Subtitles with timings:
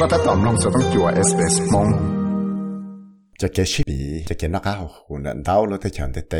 [0.02, 1.88] ็ถ้าตอมลงจะต้องจัวเอสเอสมง
[3.40, 6.34] จะเกชิบีจะเกนักเอาหุ่นดาวรถที่ฉันเตเต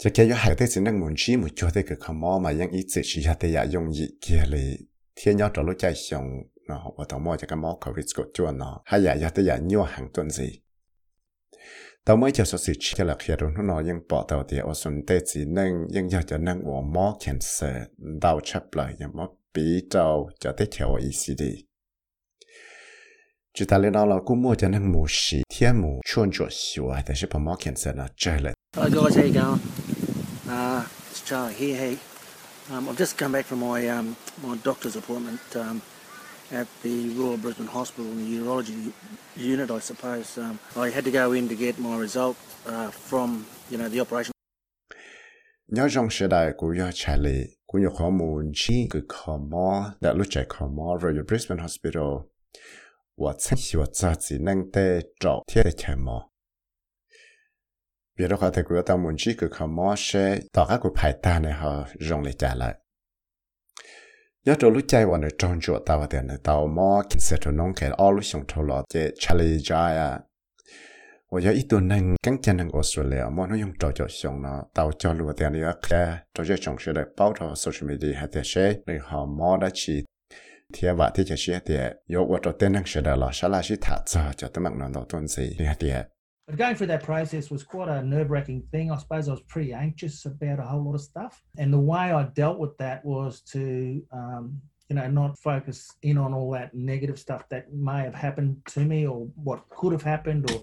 [0.00, 4.66] จะเกยหายได้สินังมุนชีมุจัวได้คือขมอมายังอีจิชิฮาเตยายงยีเกียเลย
[5.14, 6.26] เทียนยอดรถใจชง
[6.66, 10.48] เนาะว่าต้องมอจะกมอเขาวิสกจัวเนาะให้ยายาเตยาญัวหังต้นสิ
[12.06, 17.86] ตอนเมื่อจะสสิชิกลักเฮียรุนนอยังปอตัวเดียวสนเตจีนังยังอยากจะนั่งหัวมอแคนเซอร์
[18.22, 21.67] ดาวชับเลยยังมอ 比照叫得条意思的。
[23.53, 28.51] 就他领导了古莫的那模式，天母穿着小，但是把毛看在那这了。
[28.75, 29.59] Hello guys, how you going?
[30.49, 31.77] Uh, it's Charlie here.
[31.77, 31.97] Hey,
[32.71, 35.83] um, I've just come back from my um, my doctor's appointment um,
[36.51, 38.91] at the Royal Brisbane Hospital in the urology
[39.37, 40.35] unit, I suppose.
[40.39, 42.35] Um, I had to go in to get my result
[42.65, 44.33] uh, from you know the operation.
[45.67, 47.59] 你要认识到古要查理。
[47.75, 49.67] กูอยากขอมูลชีกูขอมอ
[50.01, 52.11] แต่รู้ใจขอมอเราอยู่ Brisbane Hospital
[53.21, 54.85] ว่าฉันสิว่าจะจีนั่งเตะ
[55.21, 56.17] จบเที่ยเฉยมอ
[58.13, 60.07] เบียร์ขอแต่กูต้องมูลชีกูขอมอเช
[60.55, 61.69] ต่อก็กูภายตาเนี่ยเขา
[62.07, 62.73] รงเลยจ่าเลย
[64.45, 70.11] ยอดรู้ใจวันเดจงจวดตาวเดียนตาวมอกินเสร็จน้องแกออรู้ส่งทอลอเจชาลีจายอ่ะ
[71.32, 80.06] 我有一段能跟着能澳大利亚，我能用照照相呢，到交流的那个看，照照相是来包着 social media 还得些，你好冇得去。
[80.72, 86.10] 贴话贴就是一点，有我做电能学的了，下来是他做，就这么弄到东西一点。
[86.46, 88.90] But going through that process was quite a nerve wracking thing.
[88.90, 91.42] I suppose I was pretty anxious about a whole lot of stuff.
[91.58, 93.60] And the way I dealt with that was to,
[94.10, 98.64] um, you know, not focus in on all that negative stuff that may have happened
[98.72, 100.50] to me or what could have happened.
[100.50, 100.60] Or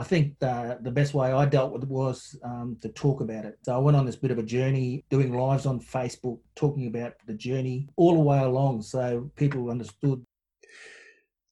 [0.00, 3.44] I think the, the best way I dealt with it was um, to talk about
[3.44, 3.54] it.
[3.64, 7.12] So I went on this bit of a journey, doing lives on Facebook, talking about
[7.26, 10.18] the journey all the way along so people understood.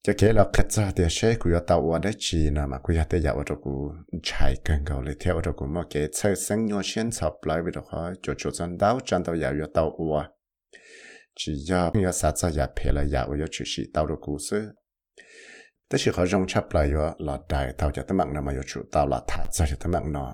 [0.03, 3.71] cho kế là khách ra thì sẽ cứ 要到我的去那嘛，cứ 要得要我这个
[4.23, 10.27] 柴更高了，跳我这个么给菜生用先炒来为的话，就就算到站到要要到我，
[11.35, 14.75] 只要要啥子也赔了，要我要去是到的故事。
[15.89, 20.27] แต่สิเขาจงชับลายว่าลอดได้เท่าจะตั้งมั่งนะมาอยู่ชุดเต่าลอดถัดจะตั้งมั่งนอ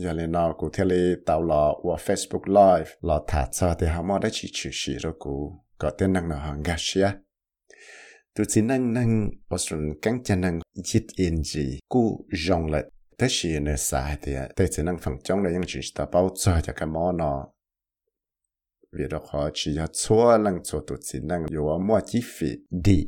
[0.00, 0.94] อย่าเลยนอกูเทเล
[1.24, 5.36] เต่าลอว่า Facebook Live ลอดถัดจะแต่หามอได้ชิชิชิรกู
[5.80, 7.08] ก็เต้นนั่งนอหังกาเชีย
[8.34, 9.10] ตัวจีนั่งนั่ง
[9.50, 10.54] ว่าส่วนกังจะนั่ง
[10.88, 12.02] จิตอินจีกู
[12.44, 12.82] จงเลย
[13.16, 17.32] แต่สิเนื้อสายเดียแต่จีนั่งฝั่งจงเลยยังจีตาเป้าจะจะกันมอนอ
[18.94, 22.50] เวลาขอชี้ชัวลังชัวตัวจีนั่งอยู่ว่ามัวจีฟี
[22.86, 22.98] ดี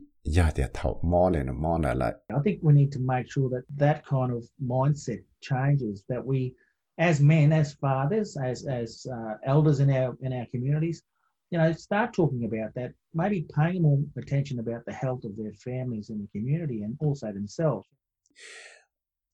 [0.74, 4.02] thầu món lên nó món lại I think we need to make sure that that
[4.04, 6.04] kind of mindset changes.
[6.08, 6.54] That we,
[6.96, 11.02] as men, as fathers, as as uh, elders in our in our communities,
[11.50, 12.90] you know, start talking about that.
[13.12, 17.26] Maybe paying more attention about the health of their families and the community and also
[17.32, 17.88] themselves.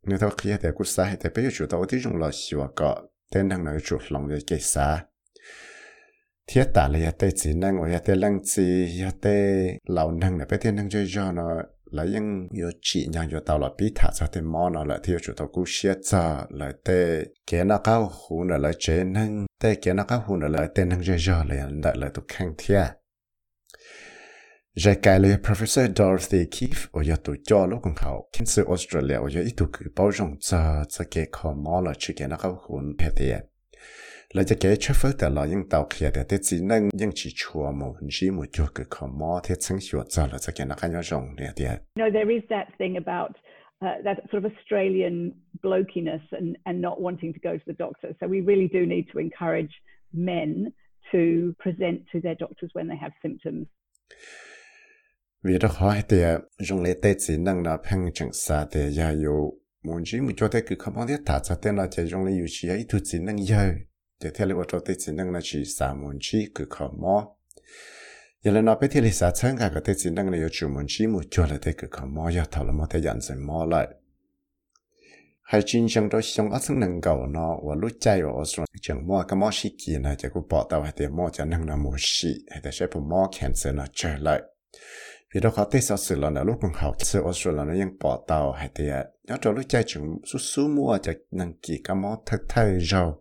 [0.03, 2.67] nếu tao kia thì cũng sai thì bây giờ chúng tao tí dùng là xíu
[2.77, 3.65] có tên năng
[4.09, 5.05] lòng để cái sa
[6.53, 10.47] thiết tả là yate chỉ năng ở yate lăng chỉ yate tê lão năng là
[10.51, 13.93] bây tên năng chơi cho nó là những yếu chỉ nhang yếu tao là bị
[13.95, 17.65] thả cho thêm mò nó là thiếu chủ tàu cú xia cho là tê cái
[17.65, 21.03] nó cao hú nó là chế năng tê cái nó cao hú là tê năng
[21.05, 22.87] chơi cho là đại là tụ khang thiệt
[24.77, 29.15] J'ai cái lời Professor Dorothy Keefe ở nhà tụ cho lúc còn học Cancer Australia
[29.15, 32.37] ở nhà tụ cứ bảo rộng cho cho cái khó mò là chỉ cái nó
[32.37, 32.61] cao
[34.35, 36.89] hồn hết thì là cho cái chấp phớt là những tàu kia để chỉ năng
[36.93, 40.39] những chỉ chùa một chỉ một chỗ cái khó mò thì chẳng hiểu cho là
[40.39, 43.31] cho cái nó cái nhau rộng nè thì You know, there is that thing about
[43.85, 45.33] uh, that sort of Australian
[45.63, 48.09] blokiness and, and not wanting to go to the doctor.
[48.21, 49.73] So we really do need to encourage
[50.13, 50.49] men
[51.13, 51.19] to
[51.63, 53.67] present to their doctors when they have symptoms.
[55.45, 56.17] vì đó khó thì
[56.59, 59.51] dùng lệ tết chỉ năng là phăng chẳng xa thì ya yo
[59.85, 62.33] muốn chỉ một chỗ thế cứ không biết thả cho tên là chỉ dùng lệ
[62.49, 63.90] chỉ ấy thu chỉ năng giờ thì
[64.35, 67.29] theo lệ chỗ tết chỉ năng là chỉ sa môn chỉ cứ khó mò
[68.43, 70.69] giờ là nó biết thì xa chân cả cái tết chỉ năng là yo chủ
[70.69, 73.21] muốn chỉ một chỗ là thế cứ khó, mò giờ thầu là một thế dần
[73.21, 73.89] dần mò lại
[75.43, 78.67] hay chính trong đó xong ở thân năng cầu nó và lúc chạy ở xuống
[78.83, 81.45] chẳng mua cái mò xí kia này chỉ có bỏ tàu hay thì mò cho
[81.45, 84.43] năng là một xí hay là sẽ phải mò cancer là trở lại
[85.35, 88.25] vì đó họ thấy sau sự là lúc còn học sự Australia nó ยัง bỏ
[88.29, 88.85] tàu hay thì
[89.25, 92.79] nhớ cho lúc chạy chúng số số mua cho năng kỳ cái món thật thay
[92.79, 93.13] rồi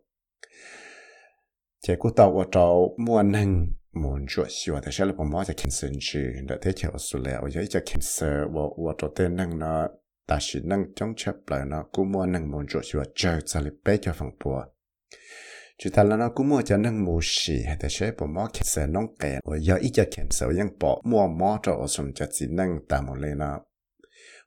[1.81, 3.80] 结果到我找莫能。
[4.02, 9.81] มันช่วยช่วยแต่ฉันเลยผมว่าจะ cancel ชื่อแต่ที่เขียวสุดแล้วยังจะ cancel ว่าว่าตัวเต้นนั่งเนาะ
[10.28, 14.58] แต่ฉันนั่งจ้องเช็บเลยนะกูมัวนั่งมันช่วยช่วเจอจะเลยไเจอฝั่งปัว
[15.80, 23.52] จุดท้วเนะกูมัวจะนั่งมูชีแต่ฉันผมว่า cancel น้องแกว่ายังอีจะ cancel ยังปอมัวมอจะอสมจะจีนั่งตามเลยเนะ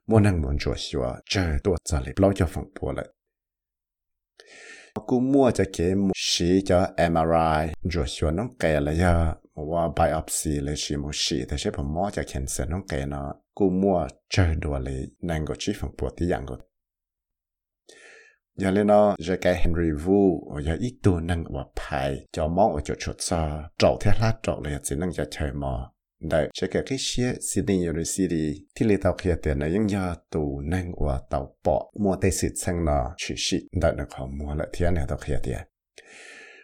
[0.09, 3.07] มัวนั่งมันช่วยช่วเจอตัวจะเลยาฝั่งปัวเลย
[5.09, 7.35] กูมั่วจะเกมชีจะเอ็มอาร์ไอ
[7.93, 9.13] จวดชวนน้องแกเลยยะ
[9.71, 13.97] ว่าไบออปซีเลยชีมูชีแต่ใช่ผมมอจะเข็นเสนน้องแกเนาะกูมั่ว
[14.31, 14.99] เจอดัวเลย
[15.29, 16.55] นั่งก็ชีฝังปวดที่ยังก็
[18.59, 20.19] อย่างนี้เนาะจะแกเฮนรี่วู
[20.63, 22.03] อย่าอีกตัวนั่งว่าไพ่
[22.35, 23.41] จะมองออกจดชดซา
[23.79, 25.73] เจ้าเทล่าเจ้าเลยสินั่งจะเชยมอ
[26.23, 28.27] đại chế cả cái xe xí đi rồi xí
[28.75, 32.31] thì lấy tàu kia tiền này những nhà tù nâng và tàu bỏ mua tay
[32.31, 33.61] xịt sang nó chỉ xịt.
[33.81, 35.57] Đại nó khó mua lại thiên này, tàu kia tiền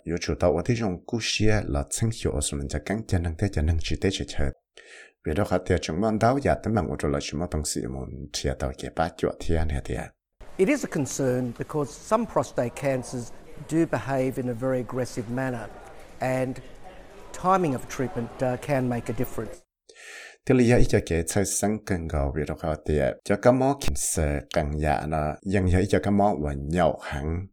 [0.03, 3.01] yếu chủ tàu, ở thế trong cú xe là sang hiệu ở mình จะ căng
[3.07, 4.51] chân năng thế chân năng chỉ thế chỉ chơi
[5.25, 7.49] vì đó khá tiền chúng mình đào giả tấm bằng của chúng là chúng mình
[7.51, 10.01] bằng sự muốn thiệt tàu kia ba chỗ thiên này tiền
[10.57, 13.31] It is a concern because some prostate cancers
[13.69, 15.69] do behave in a very aggressive manner.
[16.19, 16.55] And
[17.43, 19.53] timing of treatment uh, can make a difference.
[20.45, 23.17] Thì ý cho kể chơi sáng cần gầu vì đó khó tiệt.
[23.25, 26.99] Cho các mô kiểm sở cần dạ nó, dân dạy cho các mô và nhậu
[27.03, 27.47] hẳn.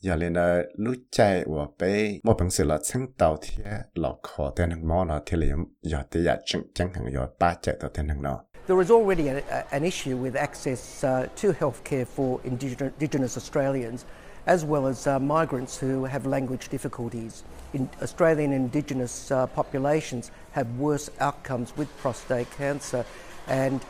[0.00, 4.52] Giờ lên đó lúc chạy và bê, mô bằng là sáng tàu thì lọc khó
[4.56, 5.48] tên hằng mô nó thì lý
[5.82, 8.44] do tí dạ chẳng chẳng hẳn do ba chạy tàu tên hằng nó.
[8.66, 14.04] There is already a, an issue with access uh, to healthcare for indigenous Australians.
[14.46, 17.44] as well as uh, migrants who have language difficulties.
[17.72, 23.04] In Australian Indigenous uh, populations have worse outcomes with prostate cancer,
[23.46, 23.80] and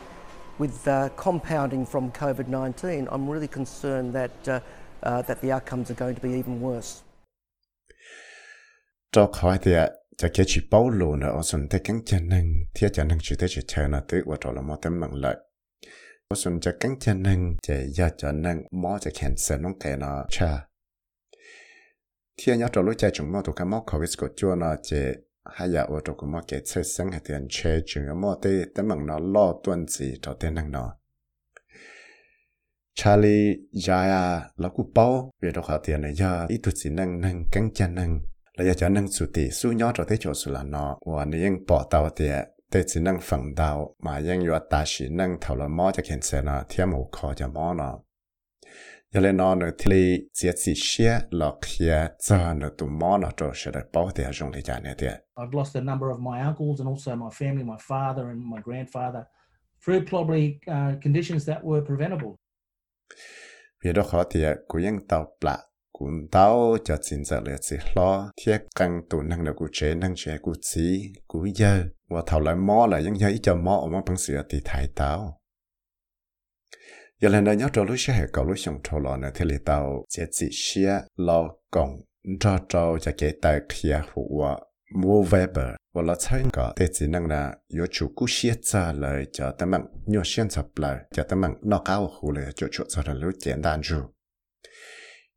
[0.59, 4.61] with uh, compounding from COVID-19, I'm really concerned that uh,
[5.03, 7.03] uh, that the outcomes are going to be even worse.
[15.19, 15.39] Doc.
[16.30, 20.68] 我顺着跟着能，就要着能，冇就 cancer 弄给呢车。
[22.36, 24.96] 天要做路在中冇度个冇 covid 个做呢，就
[25.44, 30.94] 还要我做个冇给车生系点车，仲有冇得得问呢老段子做得能呢
[42.71, 45.69] Tàu tiền để chỉ năng phẳng tàu mà nhưng yếu ta chỉ năng thầu là
[45.69, 47.99] mò cho kiện xe nó theo một khó cho mò nó
[49.13, 53.31] giờ lên nó nữa thì chỉ chỉ xe là kia cho nó tụ mò nó
[53.37, 56.19] cho sẽ được bảo tiền dùng để trả này tiền I've lost a number of
[56.19, 59.23] my uncles and also my family, my father and my grandfather,
[59.85, 62.31] through probably uh, conditions that were preventable.
[63.85, 65.57] vì đó khó thì cú yên tàu bạ
[66.00, 69.96] cũng tàu cho chính giờ là chỉ lo thiết căng tụ năng là cú chế
[69.96, 73.56] năng chế cú chỉ cú giờ và thầu lại mò là những giờ ít cho
[73.56, 75.42] mò mà bằng sự thì thay tàu
[77.22, 79.56] giờ lần này nhớ cho lúc sẽ cầu lúc xong thầu lọ nữa thì lý
[79.66, 82.02] tàu sẽ chỉ xia lo cộng
[82.40, 84.58] cho cho cho cái tài kia của
[84.96, 94.14] mua Weber và là参加的只能呢有主顾写着来叫他们有选择来叫他们拿高户来就就做的路简单住。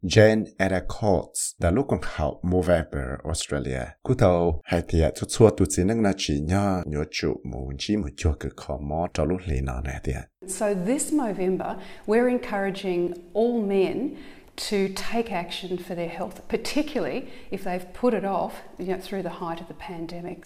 [0.03, 3.81] Jane era Courts da lúc còn học Movember Australia.
[4.03, 7.75] Cú thầu hai thìa chút xua tụt xin nâng na chỉ nhờ nhớ chu muốn
[7.77, 10.21] chỉ một chua cực khó mó cho lúc lì nọ nè thìa.
[10.47, 11.75] So this Movember,
[12.07, 14.09] we're encouraging all men
[14.55, 14.77] to
[15.11, 19.35] take action for their health, particularly if they've put it off you know, through the
[19.39, 20.37] height of the pandemic.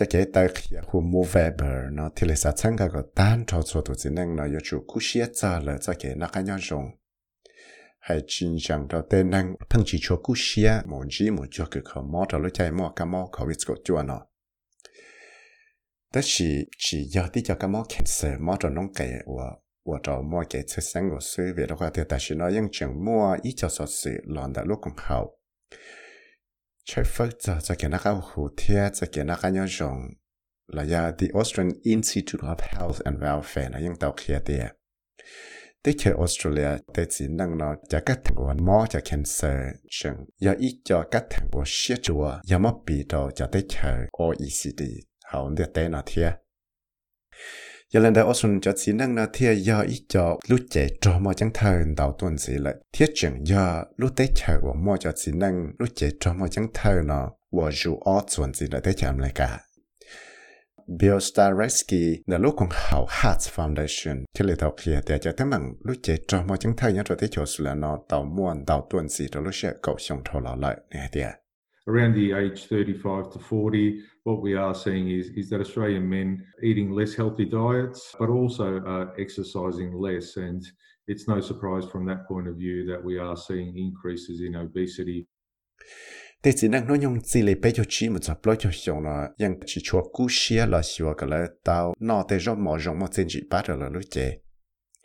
[0.00, 3.04] Chắc cái tài khía khu Movember, vẻ bờ nó thì lại sát sang cả gọt
[3.14, 6.14] tan cho cho tụi chính năng nó yếu chủ cú xế trả lời cho cái
[6.16, 6.84] nó cái nhau rộng
[8.00, 11.66] hay chính chẳng đó tên năng thằng chỉ cho cú xia một chỉ một cho
[11.70, 14.20] cái khó mò đó rồi chạy mò cái mò khó biết có chua nó
[16.14, 19.44] đó chỉ chỉ giờ tí cho cái mót cancer mò rồi nông cái và
[19.84, 22.52] và cho mò cái chất sáng của sự về đó qua thì ta chỉ nói
[22.52, 25.38] những chuyện mua ít cho sự sự làm đã lúc cũng hậu.
[26.84, 29.98] Chơi phật cho cho cái nó cái hồ thiết cho cái nó cái nhau dùng
[30.66, 34.70] là ya the Australian Institute of Health and Welfare là những tàu kia tiệt
[35.84, 39.56] tới chơi Australia tới chỉ năng nó cho các thằng của mò cho cancer
[39.90, 43.64] chừng giờ ít cho các thằng của xia chùa giờ mất bị đồ cho tới
[43.68, 44.82] chơi OECD
[45.24, 46.32] hậu để tới nó thia,
[47.90, 51.18] giờ lần đầu Australia cho chỉ năng nó thia giờ ít cho lúc trẻ trò
[51.18, 54.96] mò chẳng thờ đầu tuần gì lại thiết chừng giờ lúc tới chơi của mò
[54.96, 57.30] cho chỉ năng lúc trẻ trò mò chẳng thờ nó
[59.34, 59.58] cả.
[62.26, 62.54] Lúc
[63.22, 65.32] Hearts Foundation thì thảo kia để cho
[65.84, 66.94] lúc chế cho mọi chứng thay
[67.30, 71.20] chỗ là nó tàu muôn tàu tuần gì lúc sẽ xong thổ nè thì
[71.86, 76.38] Around the age 35 to 40, what we are seeing is, is that Australian men
[76.62, 80.36] eating less healthy diets, but also uh, exercising less.
[80.36, 80.62] And
[81.06, 85.26] it's no surprise from that point of view that we are seeing increases in obesity.
[86.45, 89.03] Thế chỉ năng nói nhung chỉ lấy bé cho chi một tập lối cho xong
[89.03, 92.77] là ยัง chỉ cho cú xia là xua cái là tao nọ để cho mỏ
[92.77, 94.37] rong mà trên chỉ bắt rồi là lúc chế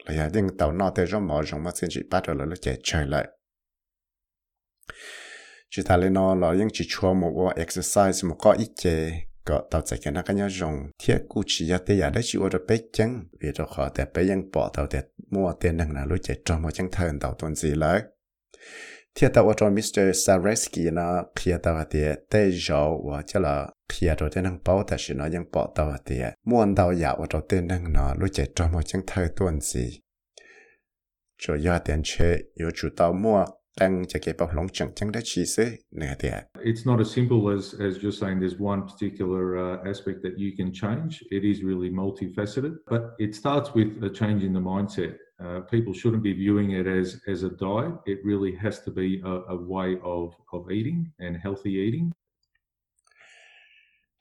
[0.06, 2.44] là ya ยัง tao nọ để cho mỏ rong mà trên chỉ bắt rồi là
[2.44, 3.26] lúc chế chơi lại
[5.70, 8.96] chỉ ta lên nó là ยัง chỉ cho một exercise một cái ít chế
[9.44, 12.20] có tao chạy cái nó cái nhau rong thiết cú chỉ ya để ya để
[12.24, 15.00] chịu ở bé chân vì đó khó để bé ยัง bỏ tao để
[15.30, 18.00] mua tiền năng là lúc chế cho một chân thân tao tuần gì lại
[19.19, 20.11] thiệt tao cho Mr.
[20.25, 24.83] Sareski nó khía tao thì tê giàu và chắc là khía rồi tên năng bảo
[24.83, 28.13] ta chỉ nó ยัง bỏ tao thì muốn tao giả và cho tên năng nó
[28.19, 29.99] lúc chạy cho một chân thân tuần gì
[31.37, 33.45] cho ya tiền chế yếu chủ tao mua
[33.79, 37.15] tăng cho cái bảo lòng chẳng chẳng đã chỉ sự nè thì It's not as
[37.15, 41.11] simple as, as just saying there's one particular uh, aspect that you can change.
[41.31, 45.24] It is really multifaceted, but it starts with a change in the mindset.
[45.39, 47.93] Uh, people shouldn't be viewing it as as a diet.
[48.05, 52.11] It really has to be a, a way of of eating and healthy eating.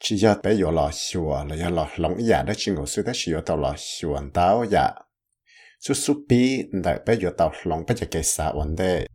[0.07, 2.87] chỉ ya tới giờ là sửa là giờ là lòng giả dạ đó chỉ ngồi
[2.87, 4.95] xuống tới sửa yo tao la xua tao ya
[5.81, 9.07] su su bi đại bé yo tao lòng bé cho cái sa vấn đề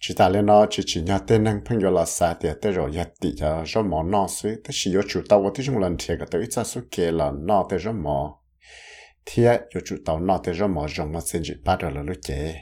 [0.00, 2.72] chỉ ta lên nó chỉ chỉ nhà tên năng phong giờ là sa thì tới
[2.72, 5.78] rồi giờ tỷ giờ rồi mỏ nó xuống tới sửa yo chủ tao tới chung
[5.78, 8.38] lần thiệt cái tới ít ra số kia là nó tới rồi mỏ
[9.30, 12.02] thiệt cho chú tàu nọ thì rồi mở rộng mà xin chỉ bắt đầu là
[12.02, 12.54] lúc chế.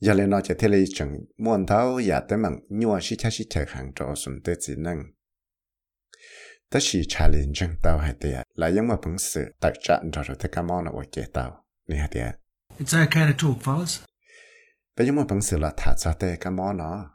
[0.00, 3.16] Giờ lên nó chỉ thế này chẳng muốn thấu giờ dạ tới mảng nhua xí
[3.16, 5.02] cha xí chạy hàng trọ xuống tới chỉ năng
[6.70, 10.10] tất sĩ trả liền chẳng tàu hay tiệt là những mà phóng sự tại trận
[10.12, 12.34] rồi rồi tới cam on ở chế tàu nè hay tiệt
[12.78, 14.00] It's that kind talk, fellas.
[14.96, 17.10] Bây giờ mà phóng sự là thả ra tới cam on nó.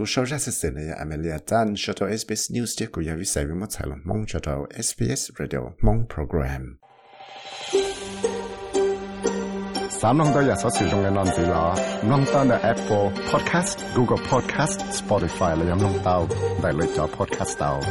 [0.00, 4.22] Tu xawxa s-sena ja għamelja dan xoto SBS News dik u javi sajvi mozzajlu mong
[4.32, 6.64] xoto SBS Radio mong program.
[9.98, 11.76] Samlong da jasa si jongen non zila,
[12.08, 16.24] nong ta na Apple Podcast, Google Podcast, Spotify la jam nong tau,
[16.64, 17.84] da lo jo podcast tau.